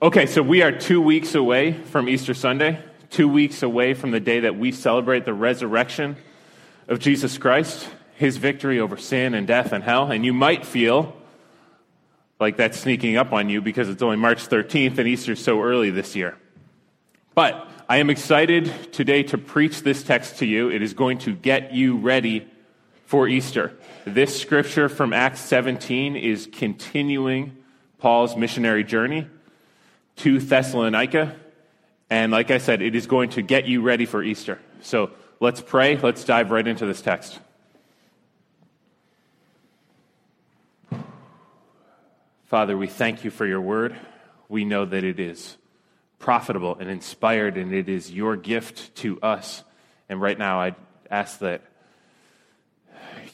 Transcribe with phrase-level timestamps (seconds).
[0.00, 4.20] Okay, so we are two weeks away from Easter Sunday, two weeks away from the
[4.20, 6.14] day that we celebrate the resurrection
[6.86, 10.12] of Jesus Christ, his victory over sin and death and hell.
[10.12, 11.16] And you might feel
[12.38, 15.90] like that's sneaking up on you because it's only March 13th and Easter's so early
[15.90, 16.36] this year.
[17.34, 20.70] But I am excited today to preach this text to you.
[20.70, 22.46] It is going to get you ready
[23.06, 23.76] for Easter.
[24.04, 27.56] This scripture from Acts 17 is continuing
[27.98, 29.26] Paul's missionary journey
[30.18, 31.34] to Thessalonica.
[32.10, 34.58] And like I said, it is going to get you ready for Easter.
[34.82, 35.96] So let's pray.
[35.96, 37.38] Let's dive right into this text.
[42.46, 43.94] Father, we thank you for your word.
[44.48, 45.56] We know that it is
[46.18, 49.62] profitable and inspired, and it is your gift to us.
[50.08, 50.74] And right now, I
[51.10, 51.62] ask that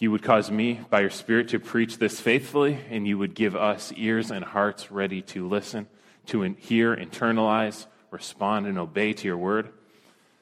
[0.00, 3.54] you would cause me, by your Spirit, to preach this faithfully, and you would give
[3.54, 5.86] us ears and hearts ready to listen,
[6.26, 9.70] to hear, internalize, respond, and obey to your word.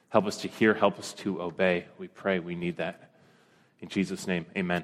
[0.09, 1.85] Help us to hear, help us to obey.
[1.97, 3.11] We pray we need that.
[3.79, 4.83] In Jesus' name, amen.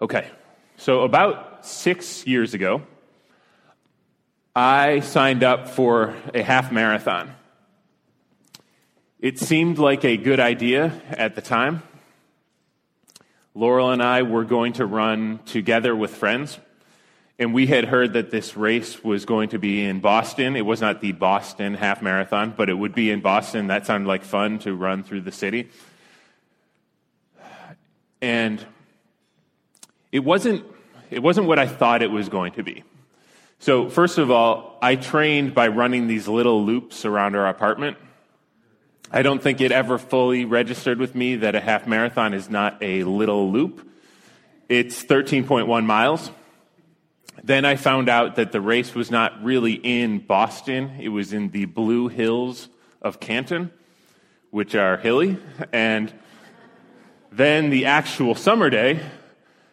[0.00, 0.30] Okay,
[0.76, 2.82] so about six years ago,
[4.54, 7.34] I signed up for a half marathon.
[9.20, 11.82] It seemed like a good idea at the time.
[13.54, 16.58] Laurel and I were going to run together with friends,
[17.38, 20.56] and we had heard that this race was going to be in Boston.
[20.56, 23.66] It was not the Boston half marathon, but it would be in Boston.
[23.66, 25.68] That sounded like fun to run through the city.
[28.22, 28.64] And
[30.12, 30.64] it wasn't,
[31.10, 32.84] it wasn't what I thought it was going to be.
[33.58, 37.98] So, first of all, I trained by running these little loops around our apartment.
[39.10, 42.82] I don't think it ever fully registered with me that a half marathon is not
[42.82, 43.86] a little loop.
[44.68, 46.30] It's 13.1 miles.
[47.44, 51.50] Then I found out that the race was not really in Boston, it was in
[51.50, 52.68] the Blue Hills
[53.02, 53.70] of Canton,
[54.50, 55.38] which are hilly.
[55.72, 56.12] And
[57.30, 59.00] then the actual summer day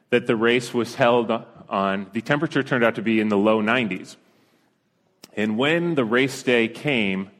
[0.10, 1.32] that the race was held
[1.70, 4.18] on, the temperature turned out to be in the low 90s.
[5.36, 7.32] And when the race day came,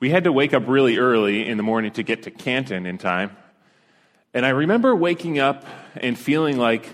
[0.00, 2.98] we had to wake up really early in the morning to get to Canton in
[2.98, 3.36] time.
[4.32, 6.88] And I remember waking up and feeling like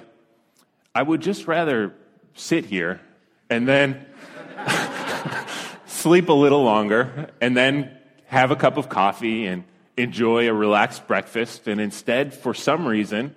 [0.95, 1.95] I would just rather
[2.39, 3.01] sit here
[3.51, 4.07] and then
[5.87, 7.91] sleep a little longer and then
[8.27, 9.65] have a cup of coffee and
[9.97, 11.67] enjoy a relaxed breakfast.
[11.67, 13.35] And instead, for some reason,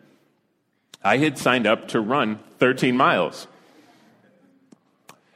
[1.04, 3.48] I had signed up to run 13 miles.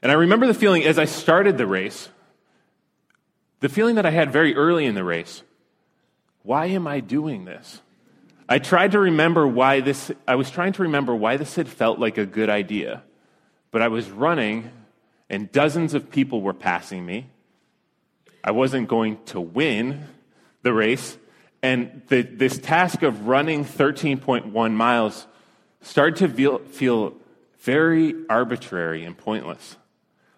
[0.01, 2.09] And I remember the feeling as I started the race,
[3.61, 5.41] the feeling that I had very early in the race
[6.45, 7.81] why am I doing this?
[8.47, 11.97] I tried to remember why this, I was trying to remember why this had felt
[11.97, 13.01] like a good idea.
[13.75, 14.71] But I was running,
[15.29, 17.27] and dozens of people were passing me.
[18.41, 20.05] I wasn't going to win
[20.61, 21.17] the race.
[21.61, 25.27] And the, this task of running 13.1 miles
[25.81, 27.17] started to feel, feel
[27.59, 29.75] very arbitrary and pointless.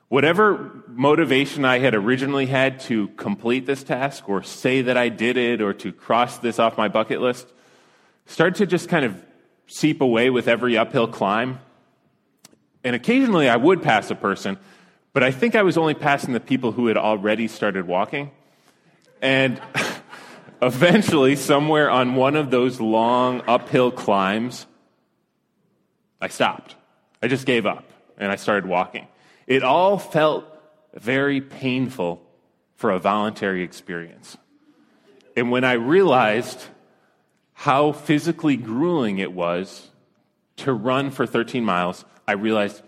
[0.07, 5.37] Whatever motivation I had originally had to complete this task or say that I did
[5.37, 7.45] it or to cross this off my bucket list
[8.25, 9.15] started to just kind of
[9.67, 11.59] seep away with every uphill climb.
[12.83, 14.57] And occasionally I would pass a person,
[15.13, 18.31] but I think I was only passing the people who had already started walking.
[19.21, 19.61] And
[20.61, 24.67] eventually, somewhere on one of those long uphill climbs,
[26.21, 26.75] I stopped.
[27.21, 27.85] I just gave up
[28.17, 29.07] and I started walking.
[29.47, 30.45] It all felt
[30.93, 32.21] very painful
[32.75, 34.37] for a voluntary experience.
[35.35, 36.65] And when I realized
[37.53, 39.89] how physically grueling it was
[40.57, 42.81] to run for 13 miles, I realized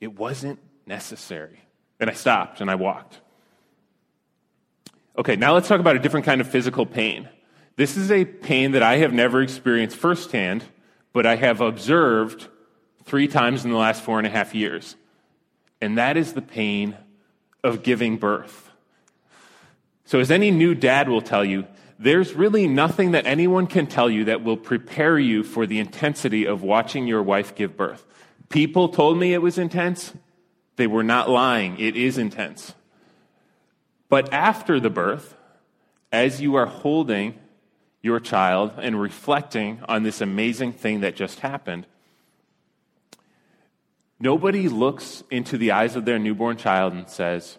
[0.00, 1.60] it wasn't necessary.
[2.00, 3.20] And I stopped and I walked.
[5.16, 7.28] Okay, now let's talk about a different kind of physical pain.
[7.76, 10.64] This is a pain that I have never experienced firsthand,
[11.12, 12.46] but I have observed
[13.04, 14.94] three times in the last four and a half years
[15.80, 16.96] and that is the pain
[17.62, 18.70] of giving birth.
[20.04, 21.66] So, as any new dad will tell you,
[21.98, 26.46] there's really nothing that anyone can tell you that will prepare you for the intensity
[26.46, 28.06] of watching your wife give birth.
[28.48, 30.12] People told me it was intense.
[30.76, 31.78] They were not lying.
[31.78, 32.74] It is intense.
[34.08, 35.36] But after the birth,
[36.10, 37.38] as you are holding
[38.00, 41.86] your child and reflecting on this amazing thing that just happened,
[44.20, 47.56] Nobody looks into the eyes of their newborn child and says,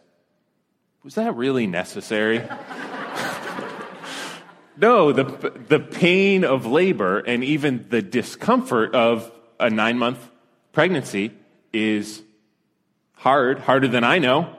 [1.03, 2.39] Was that really necessary?
[4.77, 5.23] no, the,
[5.67, 10.29] the pain of labor and even the discomfort of a nine month
[10.71, 11.31] pregnancy
[11.73, 12.21] is
[13.19, 14.55] Hard, harder than I know,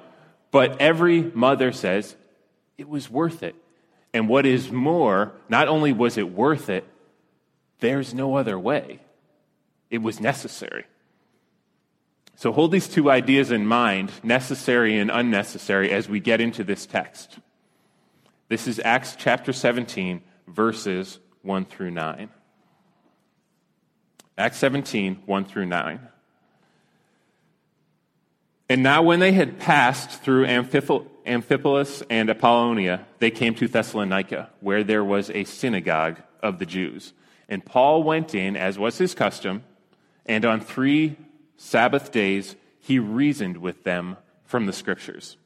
[0.50, 2.14] but every mother says
[2.76, 3.54] it was worth it.
[4.12, 6.86] And what is more, not only was it worth it,
[7.78, 9.00] there's no other way.
[9.88, 10.84] It was necessary.
[12.36, 16.84] So hold these two ideas in mind, necessary and unnecessary, as we get into this
[16.84, 17.38] text.
[18.48, 22.28] This is Acts chapter 17, verses 1 through 9.
[24.40, 26.00] Acts 17, 1 through 9.
[28.70, 34.82] And now, when they had passed through Amphipolis and Apollonia, they came to Thessalonica, where
[34.82, 37.12] there was a synagogue of the Jews.
[37.50, 39.62] And Paul went in, as was his custom,
[40.24, 41.16] and on three
[41.56, 45.36] Sabbath days he reasoned with them from the Scriptures,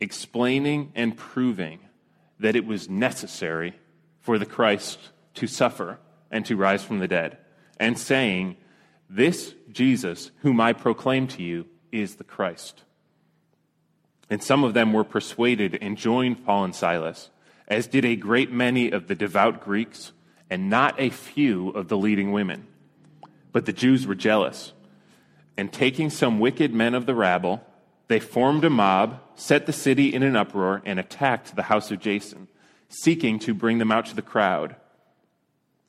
[0.00, 1.78] explaining and proving
[2.40, 3.74] that it was necessary
[4.20, 4.98] for the Christ
[5.34, 5.98] to suffer
[6.30, 7.38] and to rise from the dead,
[7.78, 8.56] and saying,
[9.08, 12.82] This Jesus, whom I proclaim to you, is the Christ.
[14.30, 17.30] And some of them were persuaded and joined Paul and Silas,
[17.66, 20.12] as did a great many of the devout Greeks,
[20.50, 22.66] and not a few of the leading women.
[23.52, 24.72] But the Jews were jealous,
[25.56, 27.62] and taking some wicked men of the rabble,
[28.08, 32.00] they formed a mob, set the city in an uproar, and attacked the house of
[32.00, 32.48] Jason,
[32.88, 34.76] seeking to bring them out to the crowd.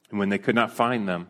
[0.10, 1.30] And when they could not find them,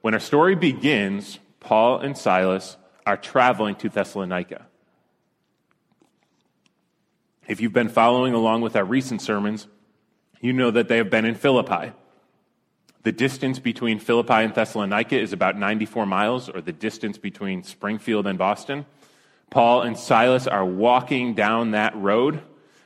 [0.00, 2.76] when our story begins, Paul and Silas
[3.06, 4.66] are traveling to Thessalonica.
[7.46, 9.66] If you've been following along with our recent sermons,
[10.40, 11.92] you know that they have been in Philippi.
[13.02, 18.26] The distance between Philippi and Thessalonica is about 94 miles, or the distance between Springfield
[18.26, 18.86] and Boston.
[19.50, 22.42] Paul and Silas are walking down that road,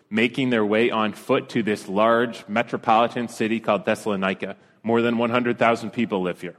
[0.09, 4.57] making their way on foot to this large metropolitan city called Thessalonica.
[4.83, 6.57] More than 100,000 people live here.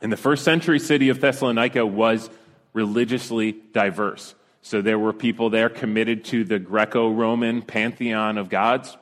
[0.00, 2.28] And the first century city of Thessalonica was
[2.72, 4.34] religiously diverse.
[4.62, 8.96] So there were people there committed to the Greco Roman pantheon of gods.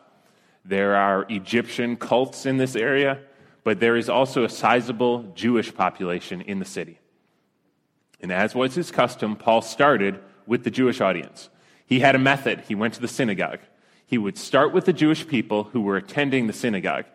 [0.64, 3.20] There are Egyptian cults in this area,
[3.64, 6.98] but there is also a sizable Jewish population in the city.
[8.20, 11.48] And as was his custom, Paul started with the Jewish audience.
[11.86, 12.64] He had a method.
[12.68, 13.60] He went to the synagogue.
[14.06, 17.06] He would start with the Jewish people who were attending the synagogue.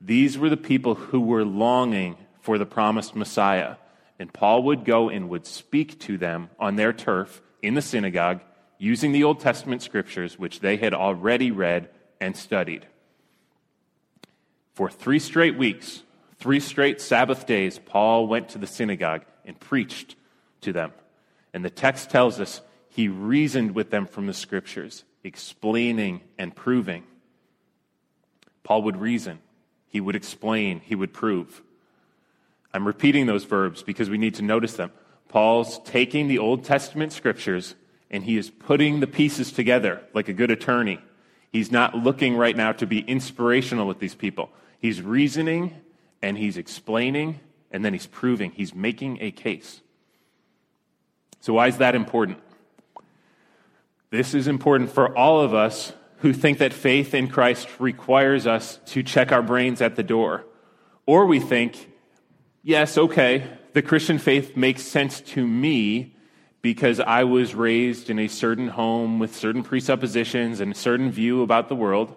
[0.00, 3.76] These were the people who were longing for the promised Messiah.
[4.18, 8.40] And Paul would go and would speak to them on their turf in the synagogue
[8.78, 11.88] using the Old Testament scriptures, which they had already read
[12.20, 12.86] and studied.
[14.74, 16.02] For three straight weeks,
[16.38, 20.16] three straight Sabbath days, Paul went to the synagogue and preached
[20.62, 20.92] to them.
[21.54, 27.04] And the text tells us he reasoned with them from the scriptures, explaining and proving.
[28.64, 29.38] Paul would reason,
[29.88, 31.62] he would explain, he would prove.
[32.74, 34.90] I'm repeating those verbs because we need to notice them.
[35.28, 37.74] Paul's taking the Old Testament scriptures
[38.10, 41.00] and he is putting the pieces together like a good attorney.
[41.50, 44.50] He's not looking right now to be inspirational with these people.
[44.78, 45.74] He's reasoning
[46.20, 48.52] and he's explaining and then he's proving.
[48.52, 49.80] He's making a case.
[51.40, 52.38] So, why is that important?
[54.10, 58.78] This is important for all of us who think that faith in Christ requires us
[58.86, 60.44] to check our brains at the door.
[61.06, 61.91] Or we think
[62.62, 66.14] yes, okay, the Christian faith makes sense to me
[66.62, 71.42] because I was raised in a certain home with certain presuppositions and a certain view
[71.42, 72.14] about the world.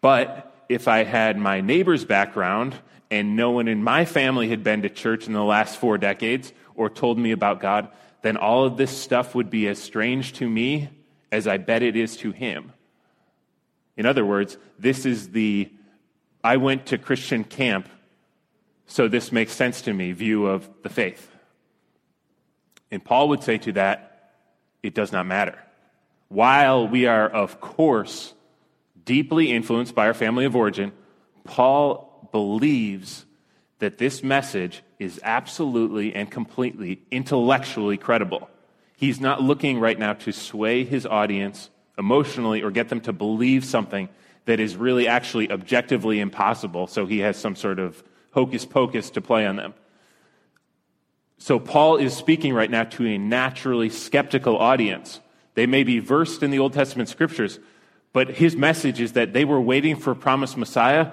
[0.00, 2.74] But if I had my neighbor's background
[3.10, 6.52] and no one in my family had been to church in the last four decades
[6.74, 7.88] or told me about God,
[8.22, 10.88] then all of this stuff would be as strange to me
[11.30, 12.72] as I bet it is to him.
[13.96, 15.70] In other words, this is the
[16.42, 17.88] I went to Christian camp
[18.92, 21.30] so this makes sense to me, view of the faith.
[22.90, 24.34] And Paul would say to that,
[24.82, 25.58] it does not matter.
[26.28, 28.34] While we are, of course,
[29.06, 30.92] deeply influenced by our family of origin,
[31.44, 33.24] Paul believes
[33.78, 38.50] that this message is absolutely and completely intellectually credible.
[38.94, 43.64] He's not looking right now to sway his audience emotionally or get them to believe
[43.64, 44.10] something
[44.44, 49.20] that is really actually objectively impossible, so he has some sort of hocus pocus to
[49.20, 49.74] play on them.
[51.38, 55.20] So Paul is speaking right now to a naturally skeptical audience
[55.54, 57.58] They may be versed in the Old Testament scriptures,
[58.12, 61.10] but his message is that they were waiting for a promised Messiah,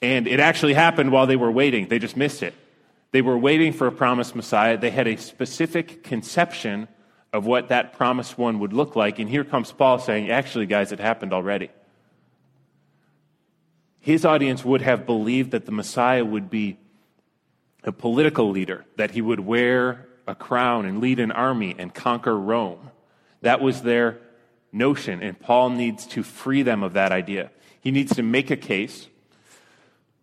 [0.00, 1.88] and it actually happened while they were waiting.
[1.88, 2.54] They just missed it.
[3.10, 4.76] They were waiting for a promised Messiah.
[4.76, 6.88] They had a specific conception
[7.32, 9.18] of what that promised one would look like.
[9.18, 11.70] And here comes Paul saying, actually, guys, it happened already.
[14.08, 16.78] His audience would have believed that the Messiah would be
[17.84, 22.34] a political leader, that he would wear a crown and lead an army and conquer
[22.34, 22.90] Rome.
[23.42, 24.18] That was their
[24.72, 27.50] notion, and Paul needs to free them of that idea.
[27.82, 29.08] He needs to make a case,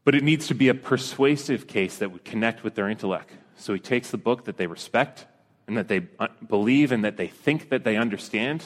[0.04, 3.34] but it needs to be a persuasive case that would connect with their intellect.
[3.56, 5.28] So he takes the book that they respect
[5.68, 8.64] and that they uh, believe and that they think that they understand,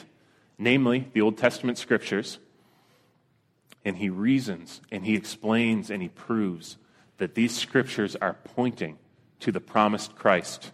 [0.57, 2.39] namely the Old Testament scriptures,
[3.89, 6.77] and he reasons and he explains and he proves
[7.17, 8.99] that these scriptures are pointing
[9.39, 10.71] to the promised Christ.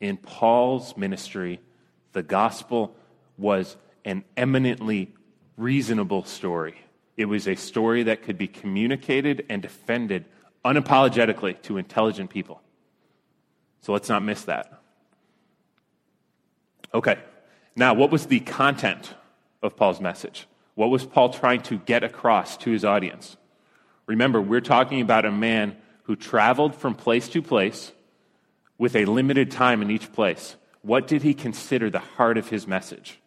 [0.00, 1.60] In Paul's ministry,
[2.12, 2.96] the gospel
[3.38, 5.14] was an eminently
[5.56, 6.82] reasonable story.
[7.16, 10.24] It was a story that could be communicated and defended
[10.64, 12.60] unapologetically to intelligent people.
[13.82, 14.82] So let's not miss that.
[16.92, 17.18] Okay,
[17.76, 19.14] now what was the content
[19.62, 20.48] of Paul's message?
[20.80, 23.36] What was Paul trying to get across to his audience?
[24.06, 27.92] Remember, we're talking about a man who traveled from place to place
[28.78, 30.56] with a limited time in each place.
[30.80, 33.20] What did he consider the heart of his message?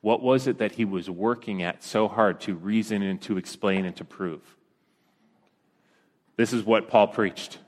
[0.00, 3.84] What was it that he was working at so hard to reason and to explain
[3.84, 4.56] and to prove?
[6.34, 7.58] This is what Paul preached.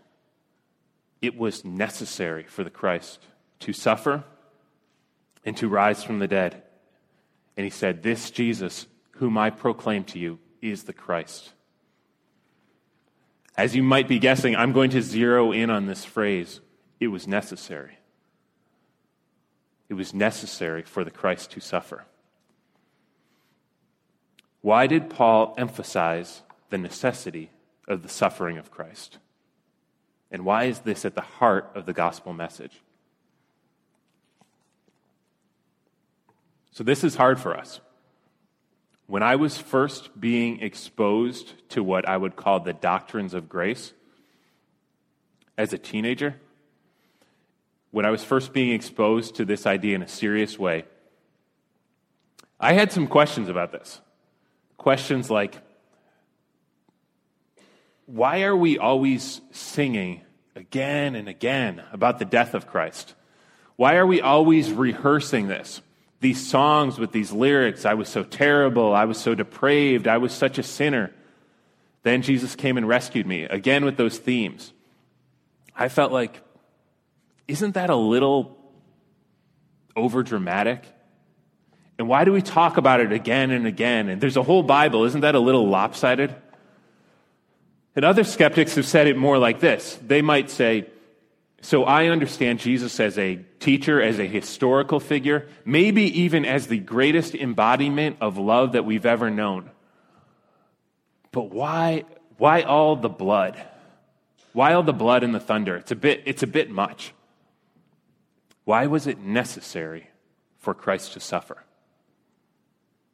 [1.21, 3.25] It was necessary for the Christ
[3.61, 4.25] to suffer
[5.45, 6.61] and to rise from the dead.
[7.57, 11.53] And he said, This Jesus, whom I proclaim to you, is the Christ.
[13.57, 16.61] As you might be guessing, I'm going to zero in on this phrase
[17.01, 17.99] it was necessary.
[19.89, 22.05] It was necessary for the Christ to suffer.
[24.63, 27.51] Why did Paul emphasize the necessity
[27.89, 29.19] of the suffering of Christ?
[30.31, 32.81] And why is this at the heart of the gospel message?
[36.71, 37.81] So, this is hard for us.
[39.13, 43.93] When I was first being exposed to what I would call the doctrines of grace
[45.59, 46.37] as a teenager,
[47.91, 50.87] when I was first being exposed to this idea in a serious way,
[52.59, 54.01] I had some questions about this.
[54.79, 55.59] Questions like,
[58.07, 60.23] why are we always singing
[60.57, 63.15] again and again about the death of Christ?
[63.77, 65.83] Why are we always rehearsing this?
[66.23, 70.33] These songs with these lyrics I was so terrible, I was so depraved, I was
[70.33, 71.11] such a sinner.
[72.05, 74.73] Then Jesus came and rescued me, again with those themes.
[75.77, 76.41] I felt like,
[77.49, 78.57] isn't that a little
[79.95, 80.85] over dramatic?
[81.99, 84.09] And why do we talk about it again and again?
[84.09, 86.35] And there's a whole Bible, isn't that a little lopsided?
[87.95, 89.99] And other skeptics have said it more like this.
[90.07, 90.87] They might say,
[91.65, 96.79] so I understand Jesus as a teacher, as a historical figure, maybe even as the
[96.79, 99.71] greatest embodiment of love that we've ever known.
[101.31, 102.05] But why,
[102.37, 103.65] why all the blood?
[104.53, 105.77] Why all the blood and the thunder?
[105.77, 107.15] It's a bit, it's a bit much.
[108.65, 110.11] Why was it necessary
[110.59, 111.63] for Christ to suffer?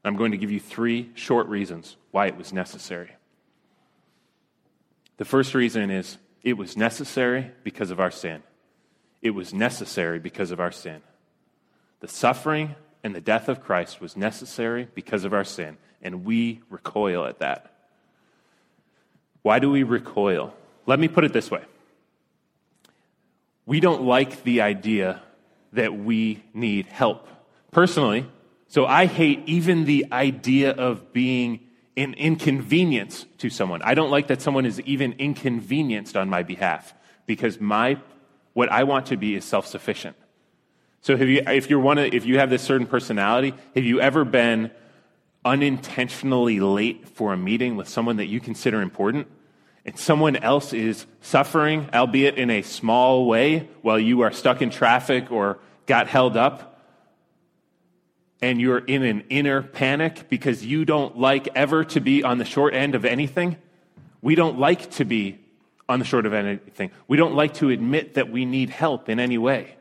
[0.04, 3.10] I'm going to give you three short reasons why it was necessary.
[5.18, 8.42] The first reason is it was necessary because of our sin.
[9.22, 11.02] It was necessary because of our sin.
[12.00, 16.60] The suffering and the death of Christ was necessary because of our sin, and we
[16.70, 17.74] recoil at that.
[19.42, 20.54] Why do we recoil?
[20.86, 21.62] Let me put it this way
[23.66, 25.20] we don't like the idea
[25.74, 27.28] that we need help.
[27.70, 28.26] Personally,
[28.68, 31.60] so I hate even the idea of being
[31.98, 33.82] an inconvenience to someone.
[33.82, 36.94] I don't like that someone is even inconvenienced on my behalf
[37.26, 37.98] because my
[38.52, 40.16] what I want to be is self sufficient.
[41.00, 44.24] So you, if you're one of, if you have this certain personality, have you ever
[44.24, 44.70] been
[45.44, 49.28] unintentionally late for a meeting with someone that you consider important?
[49.84, 54.70] And someone else is suffering, albeit in a small way, while you are stuck in
[54.70, 56.67] traffic or got held up
[58.40, 62.44] and you're in an inner panic because you don't like ever to be on the
[62.44, 63.56] short end of anything,
[64.22, 65.38] we don't like to be
[65.88, 66.90] on the short of anything.
[67.06, 69.74] We don't like to admit that we need help in any way.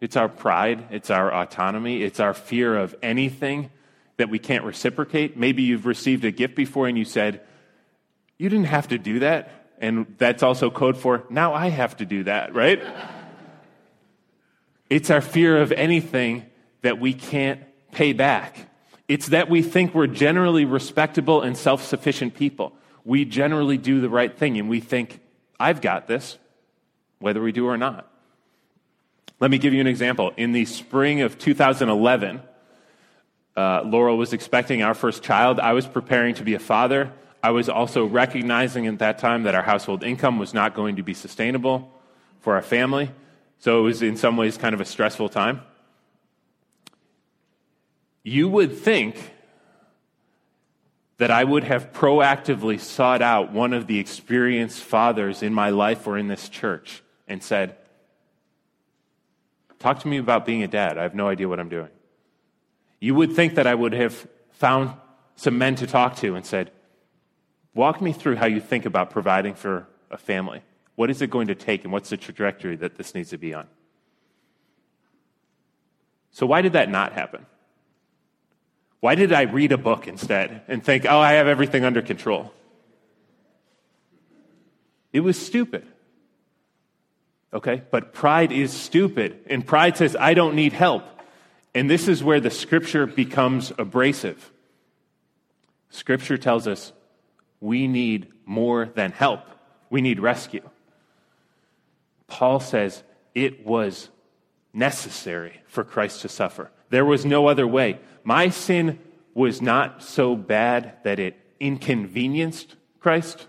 [0.00, 3.70] It's our pride, it's our autonomy, it's our fear of anything
[4.16, 5.36] that we can't reciprocate.
[5.36, 7.40] Maybe you've received a gift before and you said,
[8.38, 9.50] You didn't have to do that.
[9.78, 12.82] And that's also code for, Now I have to do that, right?
[14.90, 16.46] it's our fear of anything
[16.84, 17.62] that we can't
[17.92, 18.68] pay back.
[19.08, 22.74] It's that we think we're generally respectable and self sufficient people.
[23.04, 25.20] We generally do the right thing and we think,
[25.58, 26.38] I've got this,
[27.20, 28.10] whether we do or not.
[29.40, 30.32] Let me give you an example.
[30.36, 32.42] In the spring of 2011,
[33.56, 35.60] uh, Laurel was expecting our first child.
[35.60, 37.12] I was preparing to be a father.
[37.42, 41.02] I was also recognizing at that time that our household income was not going to
[41.02, 41.90] be sustainable
[42.40, 43.10] for our family.
[43.58, 45.62] So it was in some ways kind of a stressful time.
[48.24, 49.32] You would think
[51.18, 56.06] that I would have proactively sought out one of the experienced fathers in my life
[56.06, 57.76] or in this church and said,
[59.78, 60.96] Talk to me about being a dad.
[60.96, 61.90] I have no idea what I'm doing.
[63.00, 64.94] You would think that I would have found
[65.36, 66.70] some men to talk to and said,
[67.74, 70.62] Walk me through how you think about providing for a family.
[70.94, 73.52] What is it going to take, and what's the trajectory that this needs to be
[73.52, 73.66] on?
[76.30, 77.44] So, why did that not happen?
[79.04, 82.54] Why did I read a book instead and think, oh, I have everything under control?
[85.12, 85.86] It was stupid.
[87.52, 87.82] Okay?
[87.90, 89.40] But pride is stupid.
[89.44, 91.04] And pride says, I don't need help.
[91.74, 94.50] And this is where the scripture becomes abrasive.
[95.90, 96.94] Scripture tells us
[97.60, 99.42] we need more than help,
[99.90, 100.66] we need rescue.
[102.26, 103.02] Paul says
[103.34, 104.08] it was
[104.72, 106.70] necessary for Christ to suffer.
[106.94, 107.98] There was no other way.
[108.22, 109.00] My sin
[109.34, 113.48] was not so bad that it inconvenienced Christ.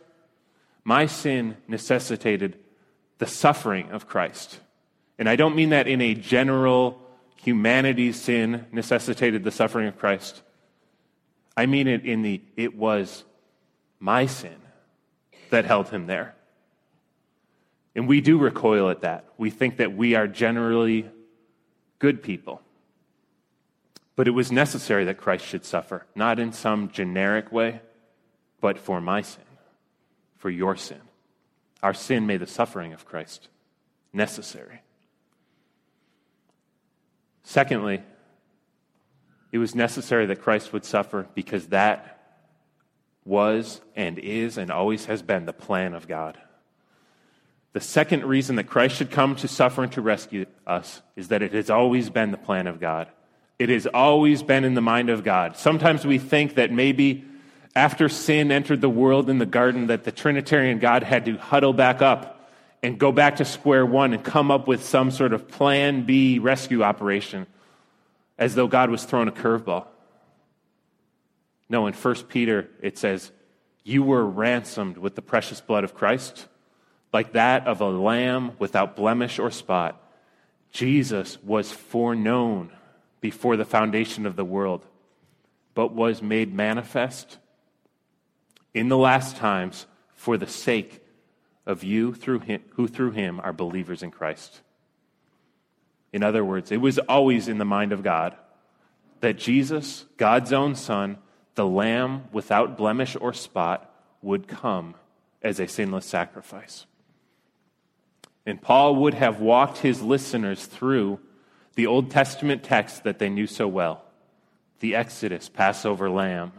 [0.83, 2.57] My sin necessitated
[3.19, 4.59] the suffering of Christ.
[5.19, 6.99] And I don't mean that in a general
[7.35, 10.41] humanity sin necessitated the suffering of Christ.
[11.55, 13.25] I mean it in the it was
[13.99, 14.57] my sin
[15.51, 16.33] that held him there.
[17.93, 19.25] And we do recoil at that.
[19.37, 21.07] We think that we are generally
[21.99, 22.63] good people.
[24.15, 27.81] But it was necessary that Christ should suffer, not in some generic way,
[28.61, 29.43] but for my sin,
[30.37, 31.01] for your sin.
[31.83, 33.49] Our sin made the suffering of Christ
[34.13, 34.81] necessary.
[37.43, 38.01] Secondly,
[39.51, 42.15] it was necessary that Christ would suffer because that
[43.23, 46.37] was and is and always has been the plan of God.
[47.73, 51.41] The second reason that Christ should come to suffer and to rescue us is that
[51.41, 53.09] it has always been the plan of God.
[53.57, 55.55] It has always been in the mind of God.
[55.57, 57.25] Sometimes we think that maybe
[57.75, 61.73] after sin entered the world in the garden, that the Trinitarian God had to huddle
[61.73, 62.49] back up
[62.81, 66.39] and go back to square one and come up with some sort of plan B
[66.39, 67.47] rescue operation
[68.37, 69.87] as though God was throwing a curveball.
[71.67, 73.31] No, in 1 Peter, it says,
[73.83, 76.47] You were ransomed with the precious blood of Christ,
[77.11, 80.01] like that of a lamb without blemish or spot.
[80.71, 82.71] Jesus was foreknown
[83.25, 84.85] before the foundation of the world,
[85.73, 87.39] but was made manifest
[88.71, 91.03] in the last times for the sake
[91.65, 94.61] of you through him, who through him are believers in Christ.
[96.13, 98.35] In other words, it was always in the mind of God
[99.21, 101.17] that Jesus, God's own Son,
[101.55, 104.93] the Lamb without blemish or spot, would come
[105.41, 106.85] as a sinless sacrifice.
[108.45, 111.19] And Paul would have walked his listeners through
[111.75, 114.01] the Old Testament text that they knew so well
[114.79, 116.51] the Exodus, Passover lamb,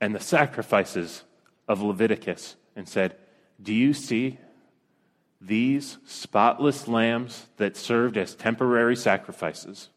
[0.00, 1.24] and the sacrifices
[1.68, 3.16] of Leviticus, and said,
[3.62, 4.38] Do you see
[5.40, 9.90] these spotless lambs that served as temporary sacrifices?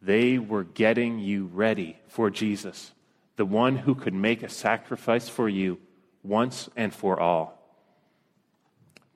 [0.00, 2.92] They were getting you ready for Jesus,
[3.36, 5.78] the one who could make a sacrifice for you
[6.22, 7.58] once and for all.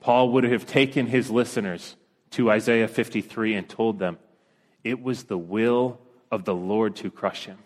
[0.00, 1.96] Paul would have taken his listeners
[2.34, 4.18] to Isaiah 53 and told them,
[4.82, 7.58] It was the will of the Lord to crush him.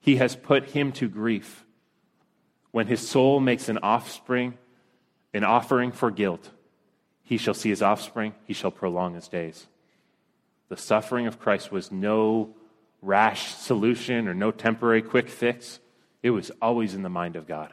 [0.00, 1.64] He has put him to grief.
[2.72, 4.58] When his soul makes an offspring,
[5.32, 6.50] an offering for guilt,
[7.22, 9.66] he shall see his offspring, he shall prolong his days.
[10.68, 12.54] The suffering of Christ was no
[13.02, 15.78] rash solution or no temporary quick fix.
[16.22, 17.72] It was always in the mind of God.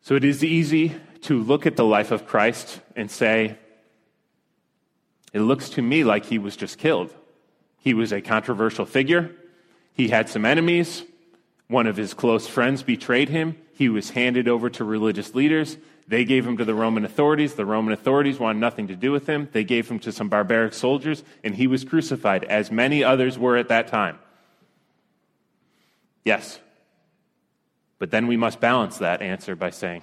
[0.00, 3.58] So it is easy to look at the life of Christ and say,
[5.32, 7.12] it looks to me like he was just killed.
[7.78, 9.32] He was a controversial figure.
[9.94, 11.04] He had some enemies.
[11.68, 13.56] One of his close friends betrayed him.
[13.74, 15.78] He was handed over to religious leaders.
[16.06, 17.54] They gave him to the Roman authorities.
[17.54, 19.48] The Roman authorities wanted nothing to do with him.
[19.52, 23.56] They gave him to some barbaric soldiers, and he was crucified, as many others were
[23.56, 24.18] at that time.
[26.24, 26.60] Yes.
[27.98, 30.02] But then we must balance that answer by saying,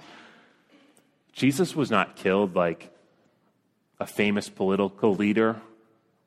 [1.32, 2.90] Jesus was not killed like
[4.00, 5.60] a famous political leader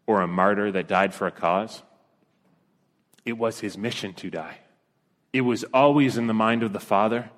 [0.05, 1.81] or a martyr that died for a cause.
[3.25, 4.59] It was his mission to die.
[5.33, 7.31] It was always in the mind of the Father.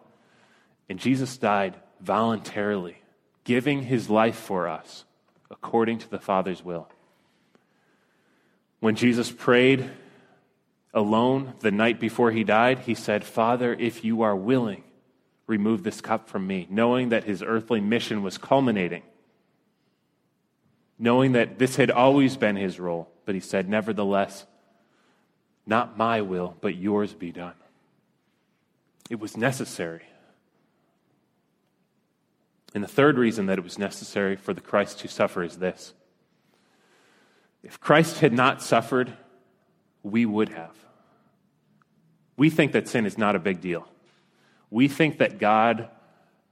[0.89, 2.98] And Jesus died voluntarily,
[3.45, 5.06] giving his life for us
[5.50, 6.89] according to the Father's will.
[8.82, 9.89] When Jesus prayed
[10.93, 14.84] alone the night before he died, he said, Father, if you are willing,
[15.48, 19.04] remove this cup from me, knowing that his earthly mission was culminating,
[20.97, 23.10] knowing that this had always been his role.
[23.25, 24.45] But he said, Nevertheless,
[25.65, 27.55] not my will, but yours be done.
[29.10, 30.03] It was necessary.
[32.73, 35.93] And the third reason that it was necessary for the Christ to suffer is this.
[37.63, 39.13] If Christ had not suffered,
[40.03, 40.75] we would have.
[42.38, 43.88] We think that sin is not a big deal.
[44.69, 45.89] We think that God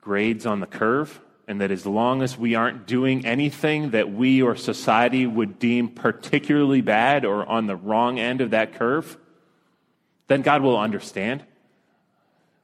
[0.01, 4.41] grades on the curve, and that as long as we aren't doing anything that we
[4.41, 9.17] or society would deem particularly bad or on the wrong end of that curve,
[10.27, 11.43] then God will understand.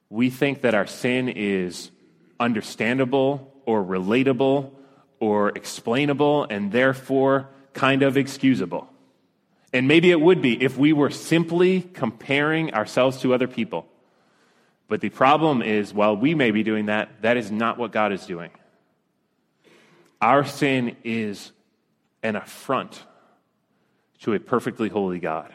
[0.10, 1.92] We think that our sin is
[2.40, 4.72] understandable or relatable
[5.20, 8.90] or explainable and therefore kind of excusable.
[9.74, 13.86] And maybe it would be if we were simply comparing ourselves to other people.
[14.88, 18.12] But the problem is, while we may be doing that, that is not what God
[18.12, 18.50] is doing.
[20.22, 21.52] Our sin is
[22.22, 23.04] an affront
[24.22, 25.54] to a perfectly holy God.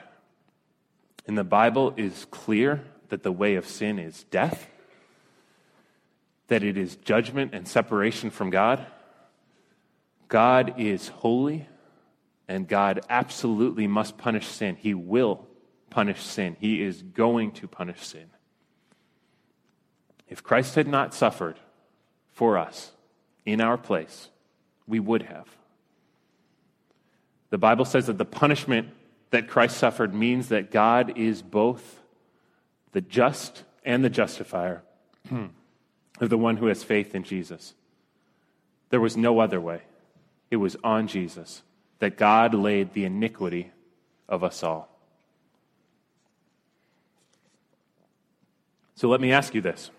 [1.26, 4.68] And the Bible is clear that the way of sin is death,
[6.48, 8.86] that it is judgment and separation from God.
[10.28, 11.68] God is holy,
[12.48, 14.76] and God absolutely must punish sin.
[14.76, 15.46] He will
[15.90, 16.56] punish sin.
[16.58, 18.30] He is going to punish sin.
[20.28, 21.58] If Christ had not suffered
[22.32, 22.92] for us
[23.44, 24.30] in our place,
[24.86, 25.48] we would have.
[27.50, 28.88] The Bible says that the punishment
[29.30, 32.00] that Christ suffered means that God is both
[32.92, 34.82] the just and the justifier
[35.30, 37.74] of the one who has faith in Jesus.
[38.90, 39.82] There was no other way.
[40.50, 41.62] It was on Jesus
[41.98, 43.72] that God laid the iniquity
[44.28, 44.88] of us all.
[48.94, 49.90] So let me ask you this.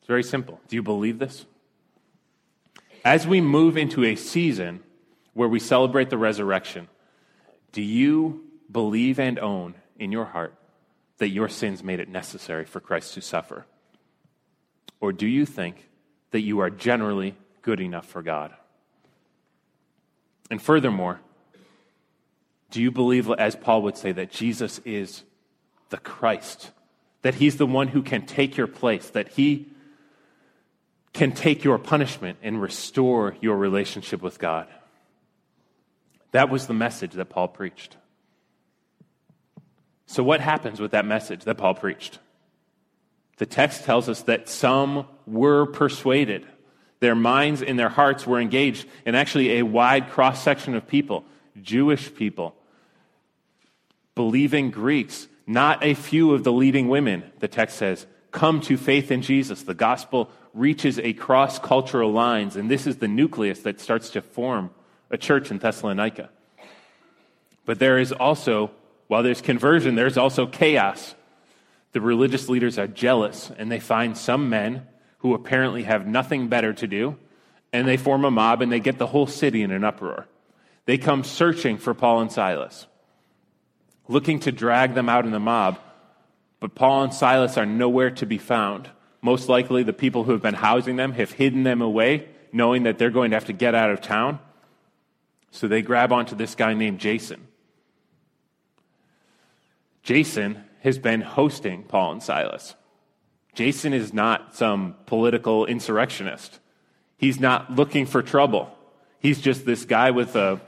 [0.00, 0.60] It's very simple.
[0.68, 1.46] Do you believe this?
[3.04, 4.80] As we move into a season
[5.34, 6.88] where we celebrate the resurrection,
[7.72, 10.54] do you believe and own in your heart
[11.18, 13.66] that your sins made it necessary for Christ to suffer?
[15.00, 15.88] Or do you think
[16.30, 18.52] that you are generally good enough for God?
[20.50, 21.20] And furthermore,
[22.70, 25.24] do you believe, as Paul would say, that Jesus is
[25.90, 26.70] the Christ?
[27.22, 29.68] That he's the one who can take your place, that he
[31.12, 34.66] can take your punishment and restore your relationship with God?
[36.32, 37.96] That was the message that Paul preached.
[40.06, 42.18] So, what happens with that message that Paul preached?
[43.38, 46.46] The text tells us that some were persuaded.
[47.00, 51.24] Their minds and their hearts were engaged in actually a wide cross section of people
[51.62, 52.54] Jewish people,
[54.14, 59.10] believing Greeks, not a few of the leading women, the text says, come to faith
[59.10, 59.62] in Jesus.
[59.62, 64.70] The gospel reaches across cultural lines, and this is the nucleus that starts to form
[65.10, 66.30] a church in Thessalonica.
[67.64, 68.70] But there is also,
[69.08, 71.14] while there's conversion, there's also chaos.
[71.92, 74.86] The religious leaders are jealous, and they find some men
[75.18, 77.16] who apparently have nothing better to do,
[77.72, 80.26] and they form a mob and they get the whole city in an uproar.
[80.86, 82.86] They come searching for Paul and Silas,
[84.08, 85.78] looking to drag them out in the mob,
[86.60, 88.88] but Paul and Silas are nowhere to be found.
[89.28, 92.96] Most likely, the people who have been housing them have hidden them away, knowing that
[92.96, 94.38] they're going to have to get out of town.
[95.50, 97.46] So they grab onto this guy named Jason.
[100.02, 102.74] Jason has been hosting Paul and Silas.
[103.52, 106.58] Jason is not some political insurrectionist.
[107.18, 108.74] He's not looking for trouble.
[109.20, 110.58] He's just this guy with a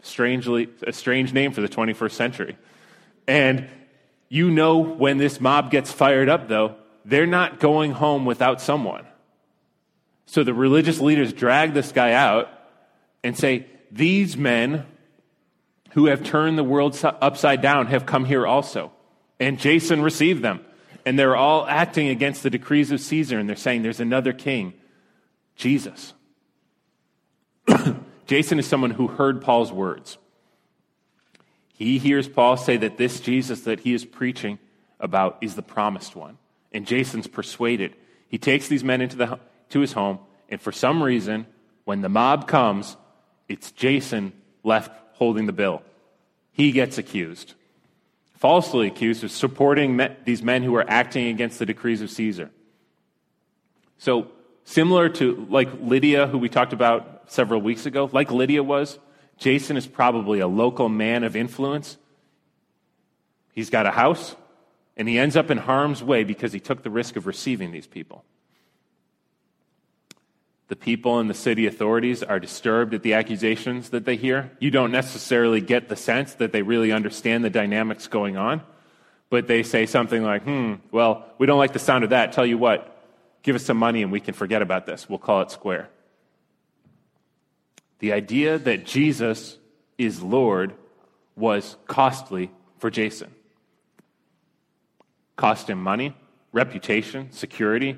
[0.00, 2.56] strangely a strange name for the 21st century.
[3.26, 3.68] And
[4.30, 6.74] you know when this mob gets fired up though,
[7.08, 9.06] they're not going home without someone.
[10.26, 12.50] So the religious leaders drag this guy out
[13.24, 14.84] and say, These men
[15.92, 18.92] who have turned the world upside down have come here also.
[19.40, 20.60] And Jason received them.
[21.06, 24.74] And they're all acting against the decrees of Caesar, and they're saying there's another king,
[25.56, 26.12] Jesus.
[28.26, 30.18] Jason is someone who heard Paul's words.
[31.72, 34.58] He hears Paul say that this Jesus that he is preaching
[35.00, 36.36] about is the promised one.
[36.72, 37.94] And Jason's persuaded.
[38.28, 41.46] He takes these men into the, to his home, and for some reason,
[41.84, 42.96] when the mob comes,
[43.48, 45.82] it's Jason left holding the bill.
[46.52, 47.54] He gets accused,
[48.34, 52.50] falsely accused of supporting these men who are acting against the decrees of Caesar.
[53.98, 54.28] So,
[54.64, 58.98] similar to like Lydia, who we talked about several weeks ago, like Lydia was,
[59.38, 61.96] Jason is probably a local man of influence.
[63.52, 64.34] He's got a house,
[64.98, 67.86] and he ends up in harm's way because he took the risk of receiving these
[67.86, 68.24] people.
[70.66, 74.50] The people and the city authorities are disturbed at the accusations that they hear.
[74.58, 78.60] You don't necessarily get the sense that they really understand the dynamics going on,
[79.30, 82.32] but they say something like, hmm, well, we don't like the sound of that.
[82.32, 82.94] Tell you what,
[83.42, 85.08] give us some money and we can forget about this.
[85.08, 85.88] We'll call it square.
[88.00, 89.56] The idea that Jesus
[89.96, 90.74] is Lord
[91.34, 93.32] was costly for Jason.
[95.38, 96.14] Cost him money,
[96.52, 97.96] reputation, security,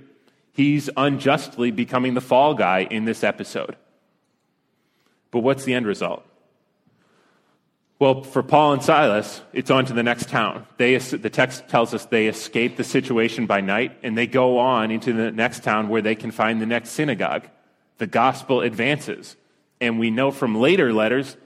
[0.52, 3.76] He's unjustly becoming the fall guy in this episode.
[5.30, 6.22] But what's the end result?
[7.98, 10.66] Well, for Paul and Silas, it's on to the next town.
[10.78, 14.90] They, the text tells us they escape the situation by night and they go on
[14.90, 17.48] into the next town where they can find the next synagogue.
[17.98, 19.36] The gospel advances.
[19.80, 21.36] And we know from later letters,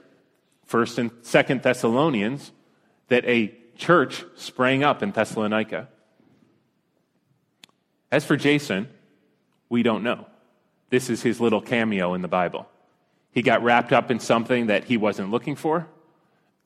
[0.69, 2.51] 1st and 2nd Thessalonians,
[3.09, 5.87] that a church sprang up in Thessalonica.
[8.11, 8.87] As for Jason,
[9.69, 10.27] we don't know.
[10.89, 12.67] This is his little cameo in the Bible.
[13.31, 15.87] He got wrapped up in something that he wasn't looking for,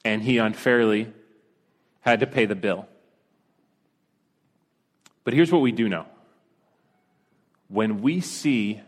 [0.05, 1.11] and he unfairly
[2.01, 2.87] had to pay the bill.
[5.23, 6.05] But here's what we do know
[7.67, 8.81] when we see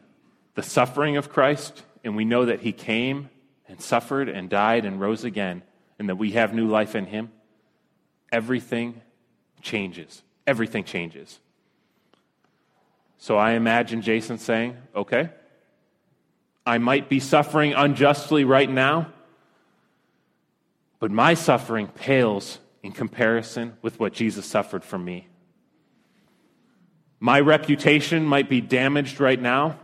[0.55, 3.29] the suffering of Christ, and we know that he came
[3.67, 5.63] and suffered and died and rose again,
[5.97, 7.31] and that we have new life in him,
[8.31, 9.01] everything
[9.61, 10.23] changes.
[10.47, 11.39] Everything changes.
[13.17, 15.29] So I imagine Jason saying, okay,
[16.65, 19.11] I might be suffering unjustly right now,
[20.99, 25.27] but my suffering pales in comparison with what Jesus suffered for me.
[27.19, 29.79] My reputation might be damaged right now,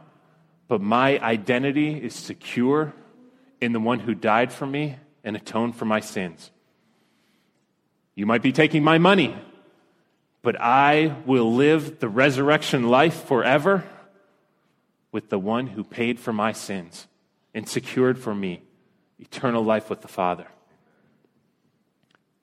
[0.68, 2.94] but my identity is secure
[3.62, 6.50] in the one who died for me and atoned for my sins.
[8.18, 9.34] You might be taking my money
[10.48, 13.84] but I will live the resurrection life forever
[15.12, 17.06] with the one who paid for my sins
[17.54, 18.62] and secured for me
[19.20, 20.48] eternal life with the Father.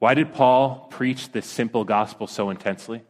[0.01, 3.03] Why did Paul preach this simple gospel so intensely?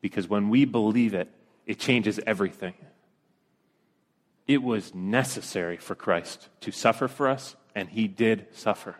[0.00, 1.28] Because when we believe it,
[1.66, 2.72] it changes everything.
[4.46, 8.96] It was necessary for Christ to suffer for us, and he did suffer.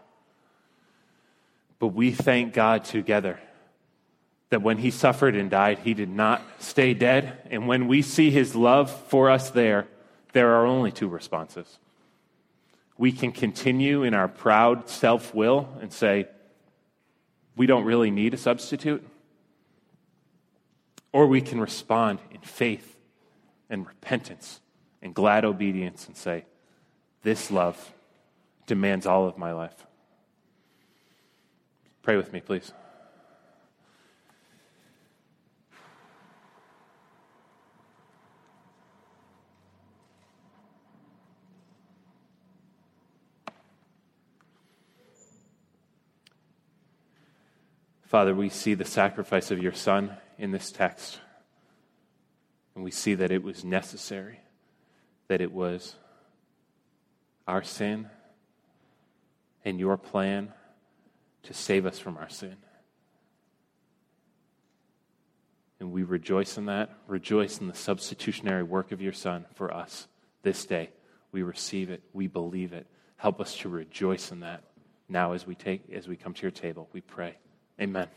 [1.83, 3.41] But we thank God together
[4.51, 7.37] that when he suffered and died, he did not stay dead.
[7.51, 9.89] And when we see his love for us there,
[10.33, 11.81] there are only two responses.
[12.97, 16.29] We can continue in our proud self will and say,
[17.57, 19.05] we don't really need a substitute.
[21.11, 22.97] Or we can respond in faith
[23.69, 24.61] and repentance
[25.03, 26.45] and glad obedience and say,
[27.25, 27.93] This love
[28.69, 29.85] demands all of my life.
[32.03, 32.73] Pray with me, please.
[48.03, 51.21] Father, we see the sacrifice of your Son in this text,
[52.75, 54.41] and we see that it was necessary,
[55.29, 55.95] that it was
[57.47, 58.11] our sin
[59.65, 60.53] and your plan
[61.45, 62.57] to save us from our sin.
[65.81, 70.07] And we rejoice in that, rejoice in the substitutionary work of your Son for us
[70.43, 70.91] this day.
[71.33, 72.87] We receive it, we believe it.
[73.17, 74.63] Help us to rejoice in that
[75.09, 76.89] now as we take as we come to your table.
[76.93, 77.37] We pray.
[77.81, 78.09] Amen.